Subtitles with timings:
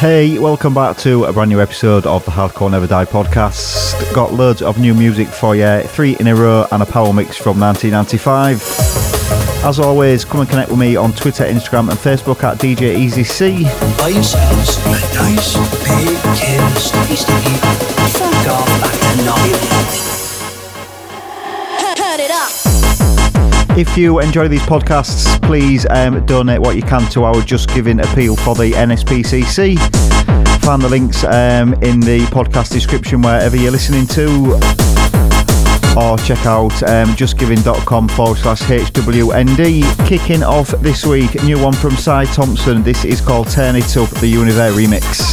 [0.00, 4.14] Hey, welcome back to a brand new episode of the Hardcore Never Die podcast.
[4.14, 7.36] Got loads of new music for you, three in a row and a power mix
[7.36, 8.62] from 1995.
[9.62, 13.24] As always, come and connect with me on Twitter, Instagram, and Facebook at DJ Easy
[23.80, 28.00] If you enjoy these podcasts, please um, donate what you can to our Just Giving
[28.00, 29.78] appeal for the NSPCC.
[30.60, 34.52] Find the links um, in the podcast description wherever you're listening to,
[35.98, 40.06] or check out um, justgiving.com forward slash HWND.
[40.06, 42.82] Kicking off this week, new one from Si Thompson.
[42.82, 45.24] This is called Turn It Up, the Universe remix.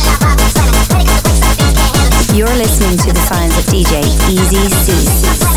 [2.34, 5.57] You're listening to the sounds of DJ Easy C.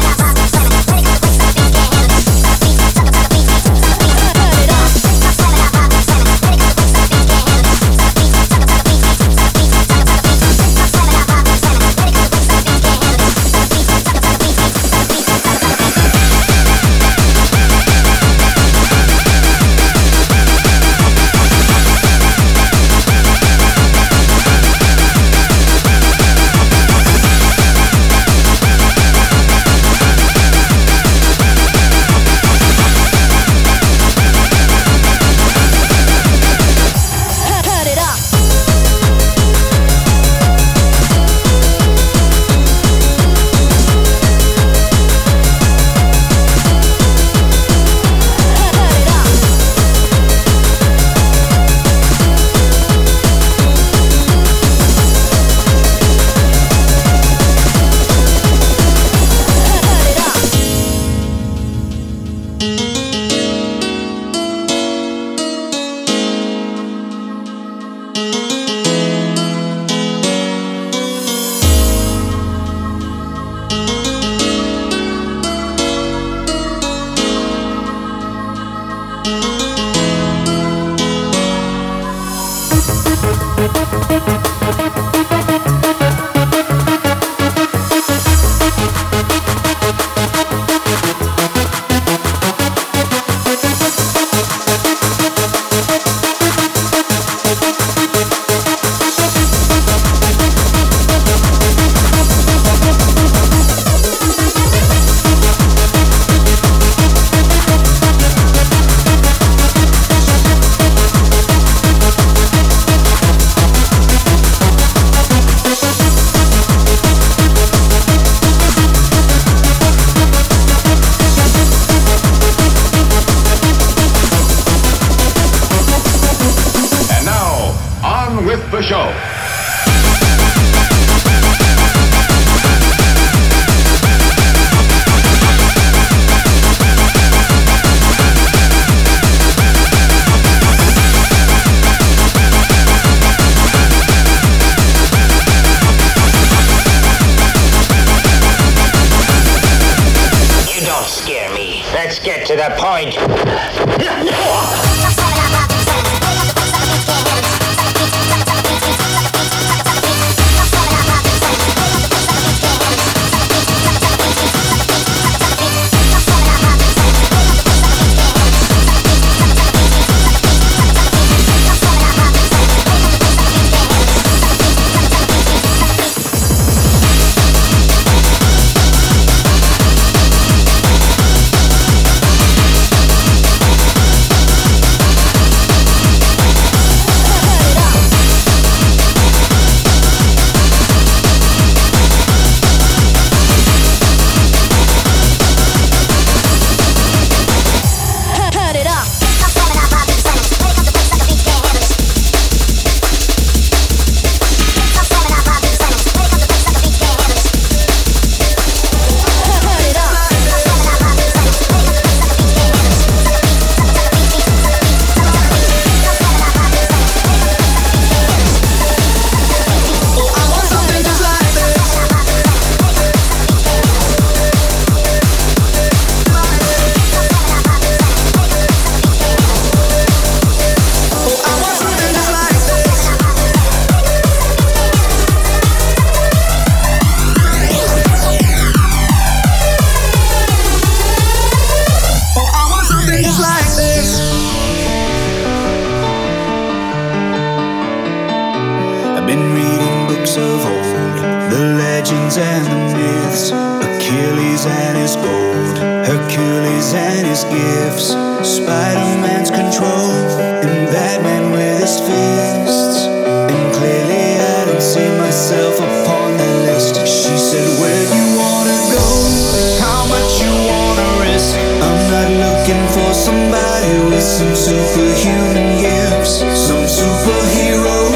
[274.40, 278.08] Some superhuman gifts, some superhero,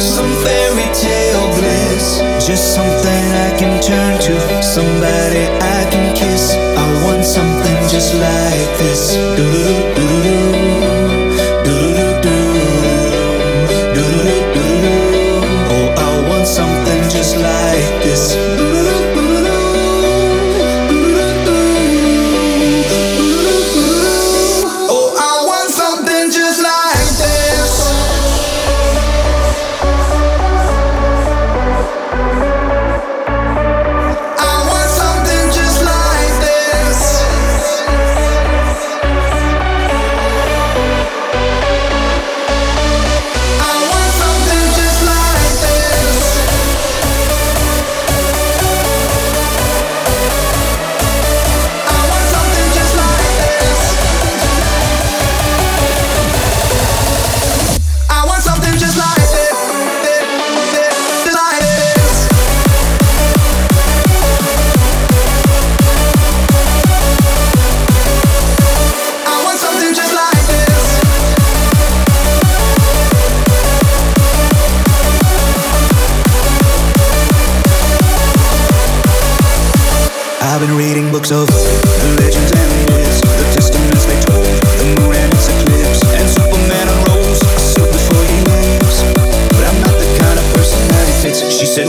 [0.00, 0.88] some fairy
[1.54, 2.20] bliss.
[2.46, 6.54] Just something I can turn to, somebody I can kiss.
[6.54, 9.89] I want something just like this.
[80.60, 85.16] I've been reading books of the legends and myths, the testaments they told, the moon
[85.16, 89.00] and its eclipse, and Superman arose, a suit before he lives.
[89.56, 91.40] But I'm not the kind of person that he fits.
[91.48, 91.88] She said,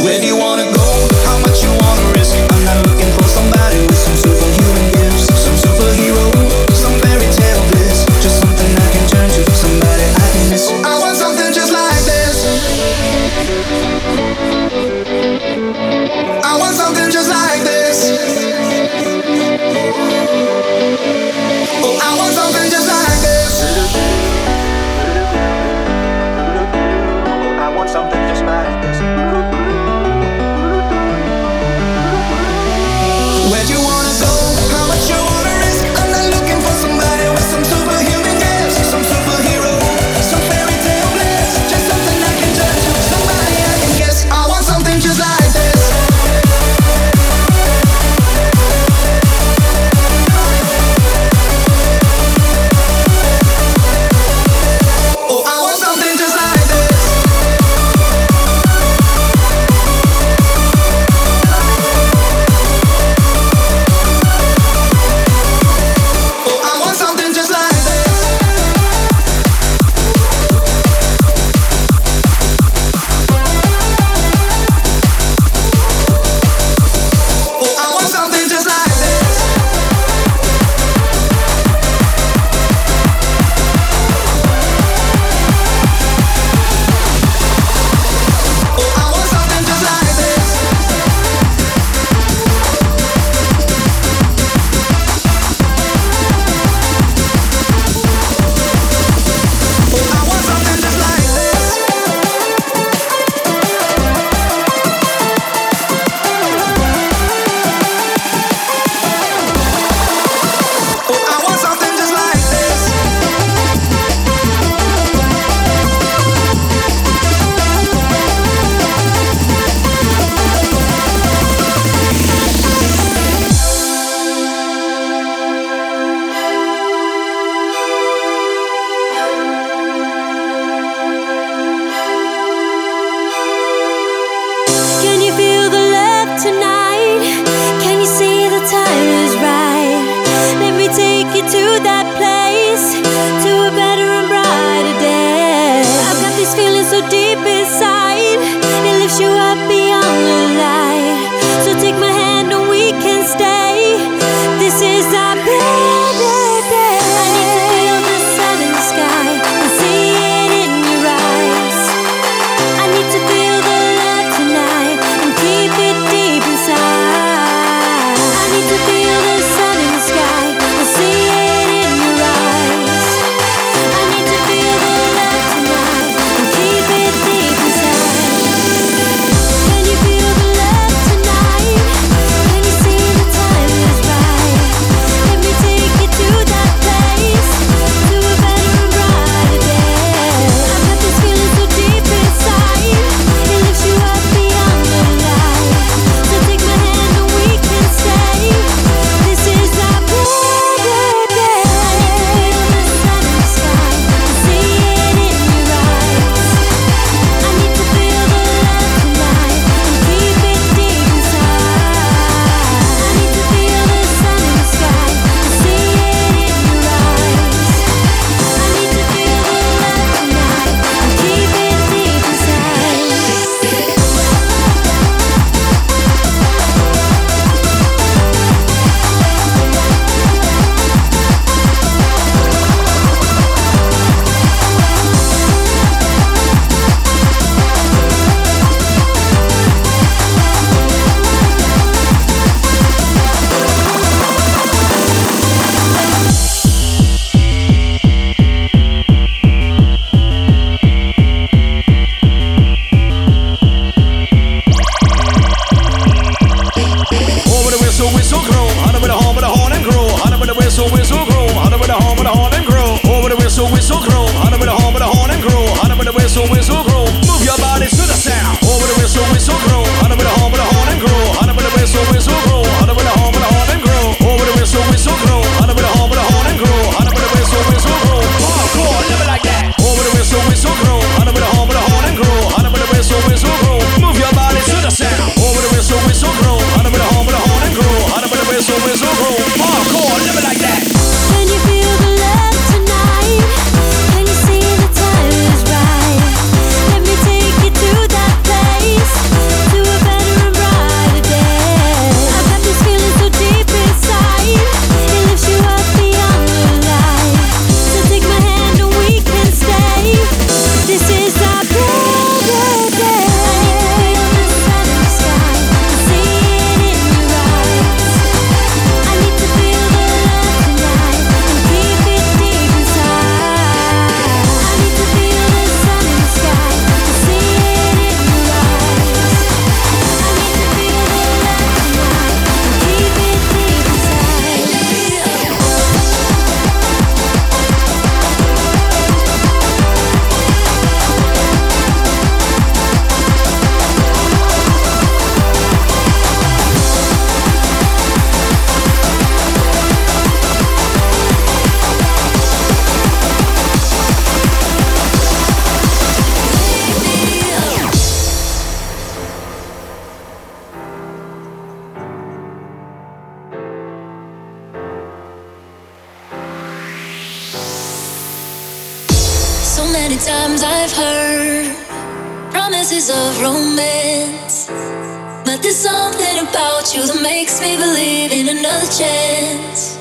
[375.61, 379.93] There's something about you that makes me believe in another chance.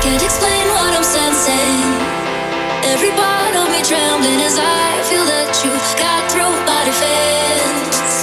[0.00, 1.76] Can't explain what I'm sensing.
[2.88, 8.15] Every part of me trembling as I feel that you got through my defense.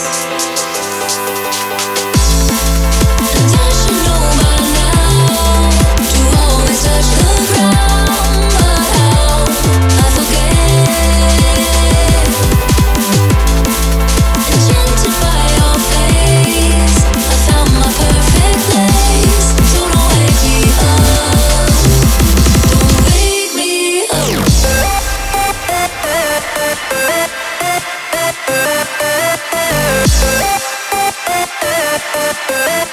[32.34, 32.93] Yeah.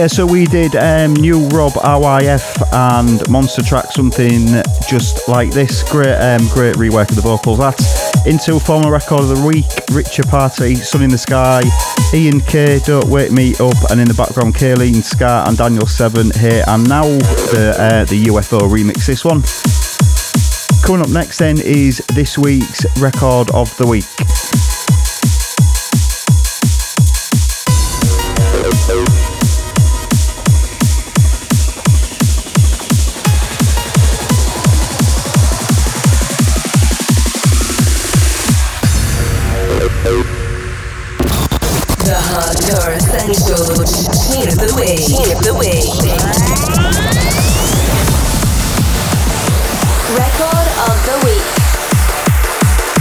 [0.00, 4.46] Yeah, so we did um, new Rob IYF and Monster Track, something
[4.88, 5.82] just like this.
[5.92, 7.58] Great, um, great rework of the vocals.
[7.58, 11.60] That's into former record of the week, Richter Party, Sun in the Sky,
[12.14, 16.30] Ian K, Don't Wake Me Up, and in the background, Kaylene Scar and Daniel Seven
[16.30, 19.04] here and now the uh, the UFO remix.
[19.04, 19.42] This one.
[20.82, 24.69] Coming up next then is this week's record of the week.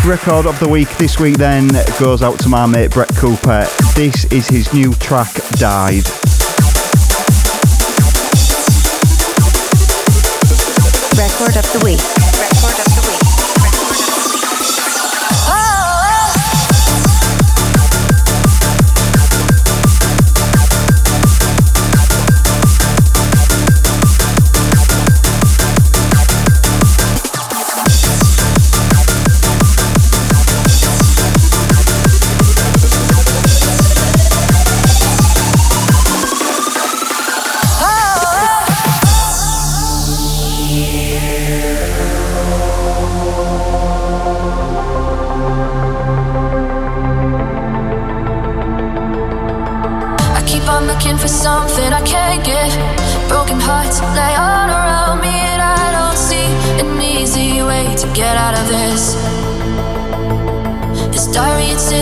[0.10, 1.70] Record of the week this week then
[2.00, 3.68] goes out to my mate Brett Cooper.
[3.94, 6.04] This is his new track, Died.
[11.16, 12.29] Record of the week.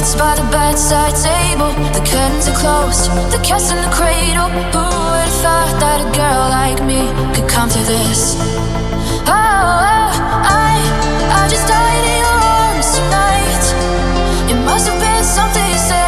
[0.08, 1.72] Sits by the bedside table.
[1.94, 4.50] The curtains are closed, the cat's in the cradle.
[4.74, 7.02] Who would have thought that a girl like me
[7.36, 8.36] could come to this?
[9.26, 10.10] Oh, oh,
[10.64, 10.76] I,
[11.40, 13.64] I just died in your arms tonight.
[14.52, 16.07] It must have been something you said.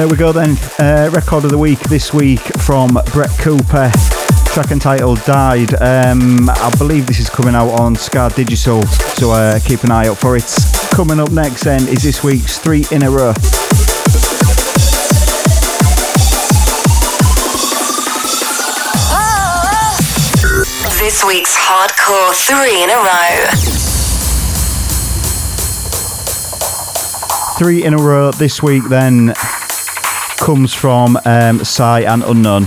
[0.00, 0.56] There we go then.
[0.78, 3.92] Uh, record of the week this week from Brett Cooper.
[4.46, 5.74] Track entitled Died.
[5.74, 10.06] Um, I believe this is coming out on Scar Digital, so uh, keep an eye
[10.08, 10.56] out for it.
[10.92, 13.34] Coming up next then is this week's Three in a Row.
[20.96, 23.44] This week's hardcore three in a row.
[27.58, 29.34] Three in a row this week then
[30.40, 32.66] comes from um, Sy and Unknown.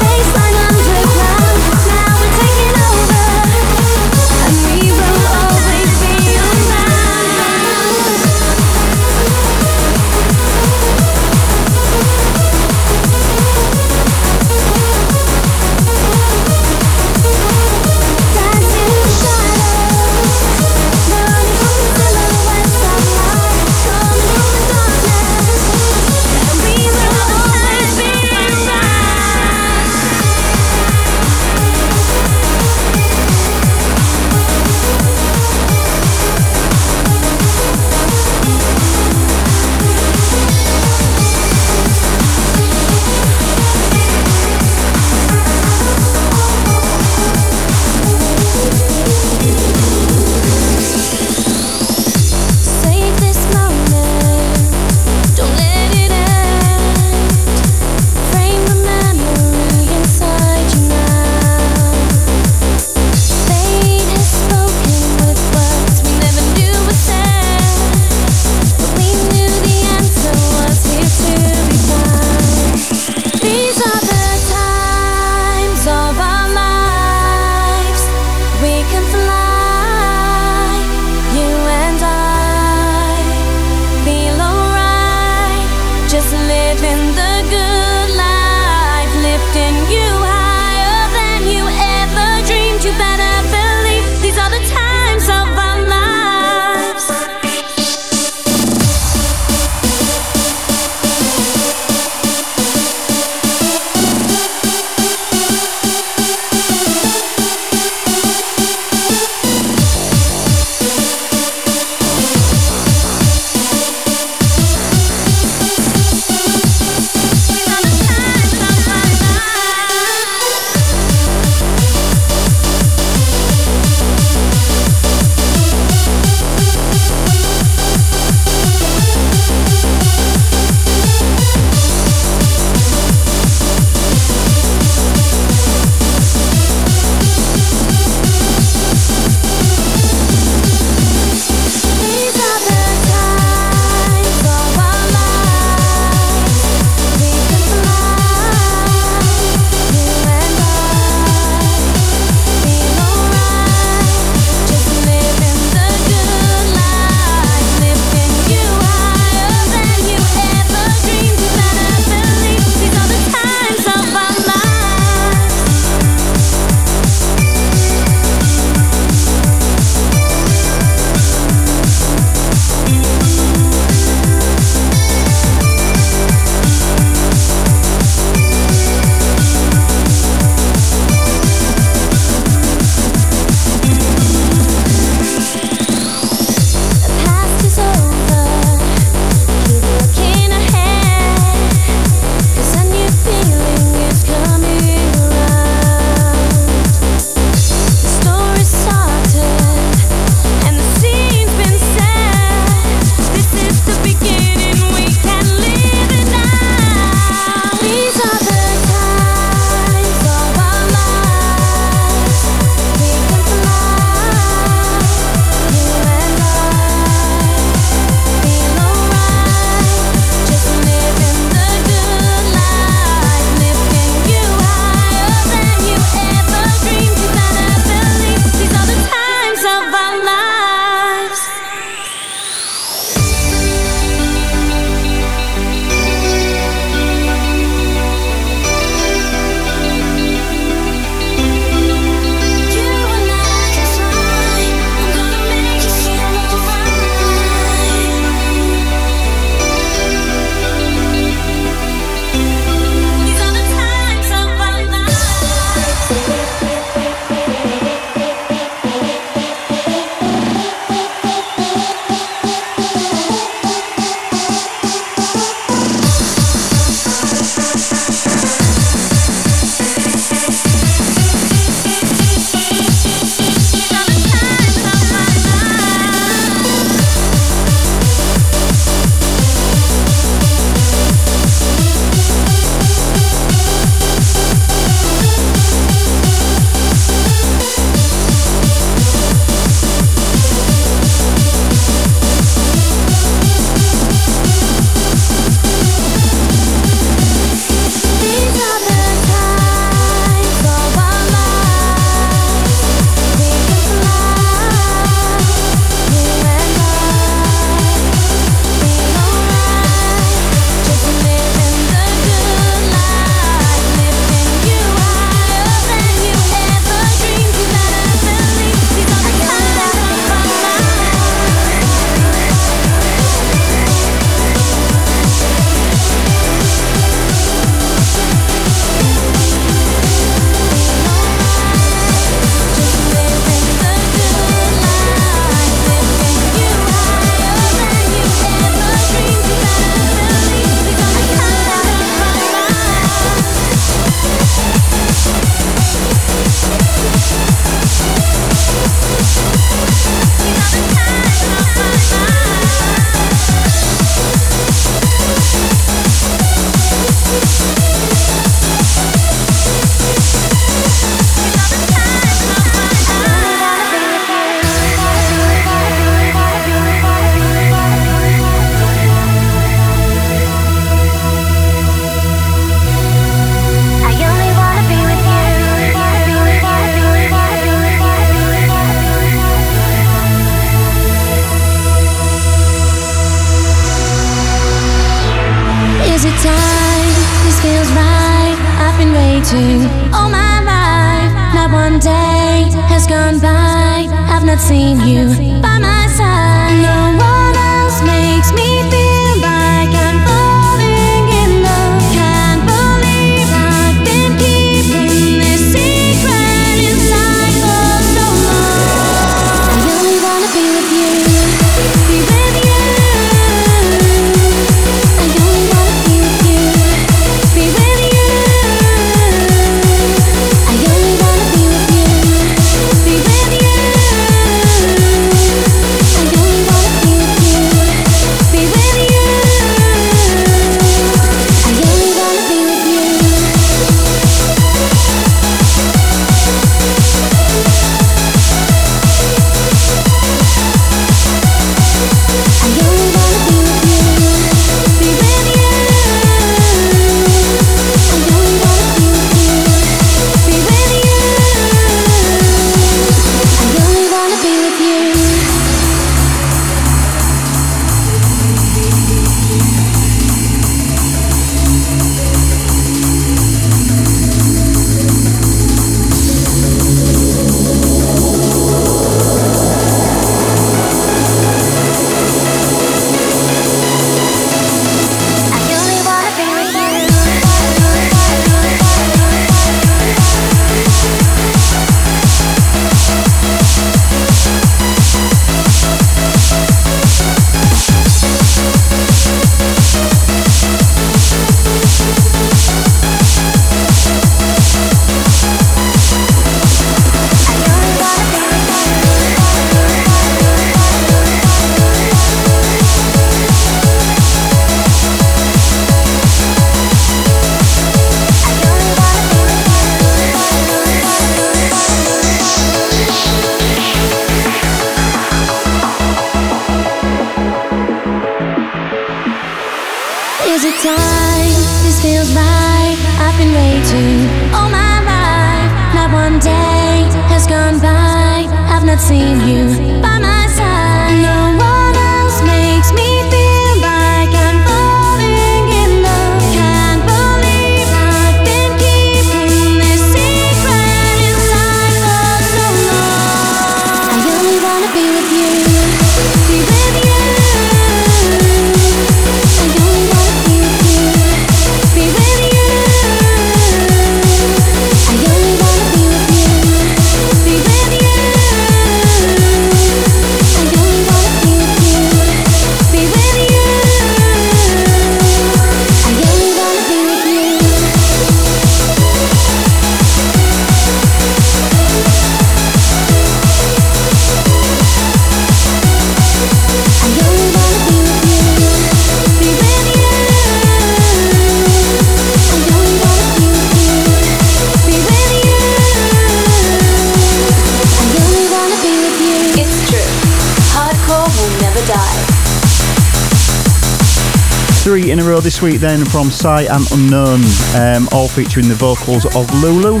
[595.40, 597.40] Three in a row this week, then from Sy and Unknown,
[597.74, 600.00] um, all featuring the vocals of Lou Lou.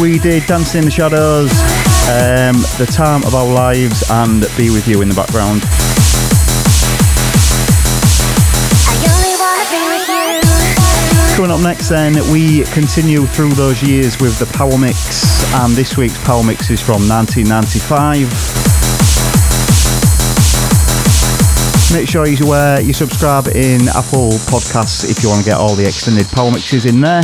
[0.00, 1.50] We did Dancing in the Shadows,
[2.10, 5.62] um, The Time of Our Lives, and Be With You in the background.
[8.90, 11.36] I only wanna be with you.
[11.36, 15.96] Coming up next, then, we continue through those years with the Power Mix, and this
[15.96, 18.63] week's Power Mix is from 1995.
[21.94, 25.76] Make sure you, uh, you subscribe in Apple Podcasts if you want to get all
[25.76, 27.22] the extended Power Mixes in there.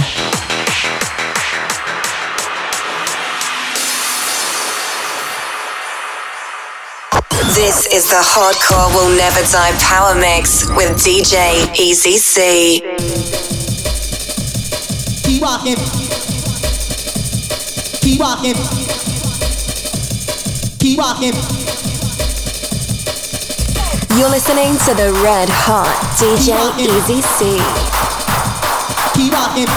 [7.52, 12.80] This is the Hardcore Will Never Die Power Mix with DJ Easy C.
[15.24, 15.74] Keep rocking.
[18.00, 18.54] Keep rocking.
[20.78, 21.79] Keep rocking.
[24.18, 25.86] You're listening to the Red Hot
[26.18, 27.54] DJ Easy C.
[29.14, 29.70] Keep rocking.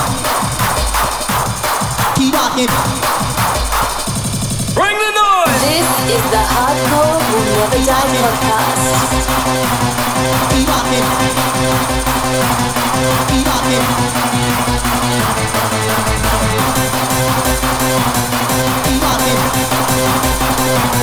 [2.17, 2.65] Keep rocking.
[4.73, 5.61] Bring the noise!
[5.61, 5.86] This
[6.17, 9.05] is the Hardcore Will Never Die podcast.
[10.49, 11.05] Keep rocking.
[13.29, 13.86] Keep rocking.
[18.81, 21.02] Keep rocking.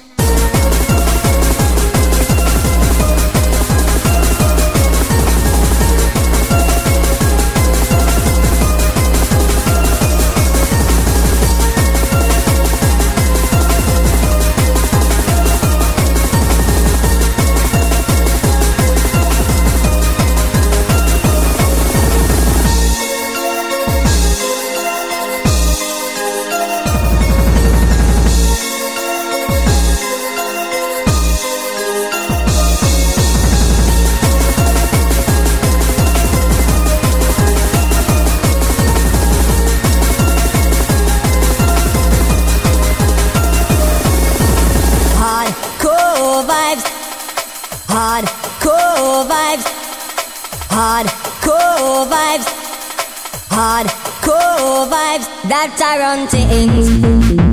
[54.31, 57.50] cool vibes that are run things.